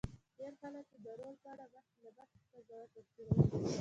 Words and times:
ډېر 0.37 0.53
خلک 0.61 0.85
یې 0.93 0.97
د 1.05 1.07
رول 1.19 1.35
په 1.43 1.47
اړه 1.53 1.65
مخکې 1.73 1.97
له 2.05 2.09
مخکې 2.19 2.43
قضاوت 2.51 2.91
انځوروي. 2.97 3.41